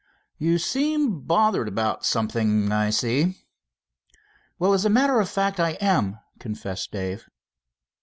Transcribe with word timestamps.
"You 0.39 0.57
seem 0.57 1.25
bothered 1.27 1.67
about 1.67 2.05
something, 2.07 2.71
I 2.71 2.89
see." 2.89 3.37
"Well, 4.57 4.73
as 4.73 4.83
a 4.83 4.89
matter 4.89 5.19
of 5.19 5.29
fact, 5.29 5.59
I 5.59 5.73
am," 5.79 6.17
confessed 6.39 6.91
Dave. 6.91 7.27